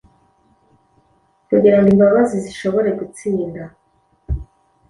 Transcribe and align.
Kugira 1.47 1.77
ngo 1.79 1.87
imbabazi 1.93 2.35
zishobore 2.45 2.89
gutsinda. 2.99 3.61